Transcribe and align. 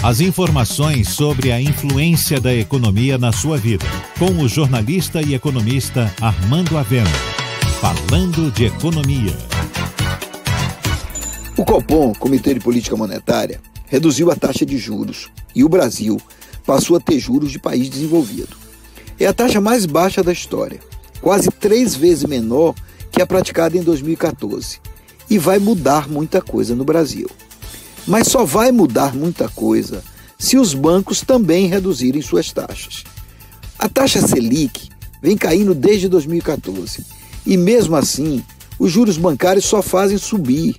As 0.00 0.20
informações 0.20 1.08
sobre 1.08 1.50
a 1.50 1.60
influência 1.60 2.40
da 2.40 2.54
economia 2.54 3.18
na 3.18 3.32
sua 3.32 3.58
vida, 3.58 3.84
com 4.16 4.30
o 4.40 4.48
jornalista 4.48 5.20
e 5.20 5.34
economista 5.34 6.14
Armando 6.20 6.78
Avena. 6.78 7.10
Falando 7.80 8.48
de 8.52 8.66
economia. 8.66 9.36
O 11.56 11.64
Copom, 11.64 12.12
Comitê 12.14 12.54
de 12.54 12.60
Política 12.60 12.96
Monetária, 12.96 13.60
reduziu 13.86 14.30
a 14.30 14.36
taxa 14.36 14.64
de 14.64 14.78
juros 14.78 15.30
e 15.52 15.64
o 15.64 15.68
Brasil 15.68 16.16
passou 16.64 16.96
a 16.96 17.00
ter 17.00 17.18
juros 17.18 17.50
de 17.50 17.58
país 17.58 17.90
desenvolvido. 17.90 18.56
É 19.18 19.26
a 19.26 19.34
taxa 19.34 19.60
mais 19.60 19.84
baixa 19.84 20.22
da 20.22 20.32
história, 20.32 20.78
quase 21.20 21.50
três 21.50 21.96
vezes 21.96 22.22
menor 22.22 22.72
que 23.10 23.20
a 23.20 23.26
praticada 23.26 23.76
em 23.76 23.82
2014, 23.82 24.78
e 25.28 25.38
vai 25.38 25.58
mudar 25.58 26.08
muita 26.08 26.40
coisa 26.40 26.76
no 26.76 26.84
Brasil. 26.84 27.28
Mas 28.08 28.28
só 28.28 28.42
vai 28.42 28.72
mudar 28.72 29.14
muita 29.14 29.50
coisa 29.50 30.02
se 30.38 30.56
os 30.56 30.72
bancos 30.72 31.20
também 31.20 31.66
reduzirem 31.66 32.22
suas 32.22 32.50
taxas. 32.50 33.04
A 33.78 33.86
taxa 33.86 34.26
Selic 34.26 34.88
vem 35.20 35.36
caindo 35.36 35.74
desde 35.74 36.08
2014 36.08 37.04
e, 37.44 37.56
mesmo 37.58 37.94
assim, 37.94 38.42
os 38.78 38.90
juros 38.90 39.18
bancários 39.18 39.66
só 39.66 39.82
fazem 39.82 40.16
subir. 40.16 40.74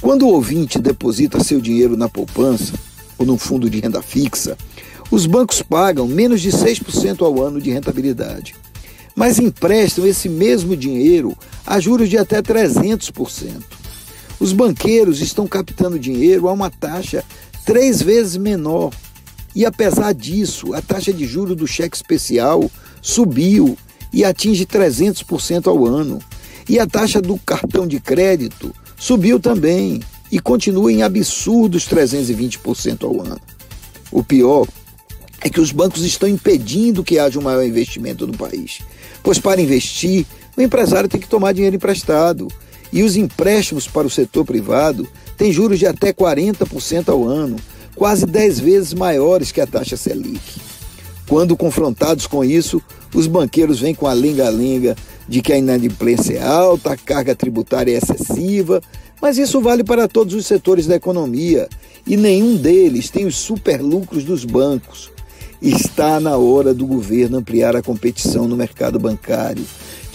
Quando 0.00 0.26
o 0.26 0.32
ouvinte 0.32 0.78
deposita 0.78 1.44
seu 1.44 1.60
dinheiro 1.60 1.94
na 1.94 2.08
poupança 2.08 2.72
ou 3.18 3.26
num 3.26 3.36
fundo 3.36 3.68
de 3.68 3.78
renda 3.78 4.00
fixa, 4.00 4.56
os 5.10 5.26
bancos 5.26 5.60
pagam 5.60 6.08
menos 6.08 6.40
de 6.40 6.50
6% 6.50 7.20
ao 7.20 7.42
ano 7.42 7.60
de 7.60 7.70
rentabilidade, 7.70 8.54
mas 9.14 9.38
emprestam 9.38 10.06
esse 10.06 10.28
mesmo 10.28 10.74
dinheiro 10.74 11.36
a 11.66 11.78
juros 11.78 12.08
de 12.08 12.16
até 12.16 12.40
300%. 12.40 13.75
Os 14.38 14.52
banqueiros 14.52 15.20
estão 15.20 15.46
captando 15.46 15.98
dinheiro 15.98 16.48
a 16.48 16.52
uma 16.52 16.70
taxa 16.70 17.24
três 17.64 18.02
vezes 18.02 18.36
menor. 18.36 18.92
E 19.54 19.64
apesar 19.64 20.12
disso, 20.12 20.74
a 20.74 20.82
taxa 20.82 21.12
de 21.12 21.26
juros 21.26 21.56
do 21.56 21.66
cheque 21.66 21.96
especial 21.96 22.70
subiu 23.00 23.76
e 24.12 24.24
atinge 24.24 24.66
300% 24.66 25.66
ao 25.66 25.86
ano. 25.86 26.18
E 26.68 26.78
a 26.78 26.86
taxa 26.86 27.22
do 27.22 27.38
cartão 27.38 27.86
de 27.86 27.98
crédito 27.98 28.74
subiu 28.96 29.40
também 29.40 30.00
e 30.30 30.38
continua 30.38 30.92
em 30.92 31.02
absurdos 31.02 31.88
320% 31.88 33.04
ao 33.04 33.20
ano. 33.22 33.40
O 34.10 34.22
pior 34.22 34.66
é 35.40 35.48
que 35.48 35.60
os 35.60 35.72
bancos 35.72 36.04
estão 36.04 36.28
impedindo 36.28 37.04
que 37.04 37.18
haja 37.18 37.38
um 37.38 37.42
maior 37.42 37.64
investimento 37.64 38.26
no 38.26 38.36
país. 38.36 38.80
Pois 39.22 39.38
para 39.38 39.60
investir, 39.60 40.26
o 40.56 40.62
empresário 40.62 41.08
tem 41.08 41.20
que 41.20 41.28
tomar 41.28 41.52
dinheiro 41.52 41.76
emprestado 41.76 42.48
e 42.96 43.02
os 43.02 43.14
empréstimos 43.14 43.86
para 43.86 44.06
o 44.06 44.10
setor 44.10 44.46
privado 44.46 45.06
têm 45.36 45.52
juros 45.52 45.78
de 45.78 45.84
até 45.84 46.14
40% 46.14 47.10
ao 47.10 47.28
ano, 47.28 47.56
quase 47.94 48.24
10 48.24 48.58
vezes 48.58 48.94
maiores 48.94 49.52
que 49.52 49.60
a 49.60 49.66
taxa 49.66 49.98
Selic. 49.98 50.40
Quando 51.28 51.58
confrontados 51.58 52.26
com 52.26 52.42
isso, 52.42 52.80
os 53.14 53.26
banqueiros 53.26 53.80
vêm 53.80 53.94
com 53.94 54.06
a 54.06 54.14
lenga-lenga 54.14 54.96
de 55.28 55.42
que 55.42 55.52
a 55.52 55.58
inadimplência 55.58 56.38
é 56.38 56.42
alta, 56.42 56.92
a 56.92 56.96
carga 56.96 57.34
tributária 57.34 57.92
é 57.92 57.98
excessiva, 57.98 58.80
mas 59.20 59.36
isso 59.36 59.60
vale 59.60 59.84
para 59.84 60.08
todos 60.08 60.32
os 60.32 60.46
setores 60.46 60.86
da 60.86 60.96
economia 60.96 61.68
e 62.06 62.16
nenhum 62.16 62.56
deles 62.56 63.10
tem 63.10 63.26
os 63.26 63.36
superlucros 63.36 64.24
dos 64.24 64.42
bancos. 64.46 65.10
Está 65.60 66.20
na 66.20 66.36
hora 66.36 66.74
do 66.74 66.86
governo 66.86 67.38
ampliar 67.38 67.74
a 67.74 67.82
competição 67.82 68.46
no 68.46 68.56
mercado 68.56 68.98
bancário 68.98 69.64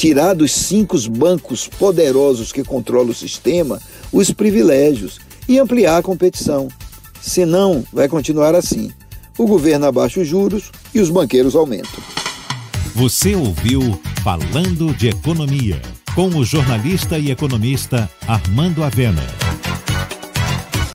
tirar 0.00 0.32
dos 0.32 0.52
cinco 0.52 0.98
bancos 1.10 1.68
poderosos 1.68 2.52
que 2.52 2.64
controlam 2.64 3.10
o 3.10 3.14
sistema 3.14 3.78
os 4.10 4.30
privilégios 4.30 5.18
e 5.46 5.58
ampliar 5.58 5.98
a 5.98 6.02
competição. 6.02 6.68
Senão, 7.20 7.84
vai 7.92 8.08
continuar 8.08 8.54
assim. 8.54 8.90
O 9.36 9.46
governo 9.46 9.84
abaixa 9.84 10.20
os 10.20 10.26
juros 10.26 10.70
e 10.94 11.00
os 11.00 11.10
banqueiros 11.10 11.54
aumentam. 11.54 12.02
Você 12.94 13.34
ouviu 13.34 14.00
Falando 14.24 14.94
de 14.96 15.08
Economia, 15.08 15.80
com 16.14 16.28
o 16.28 16.44
jornalista 16.46 17.18
e 17.18 17.30
economista 17.30 18.08
Armando 18.26 18.82
Avena. 18.82 19.39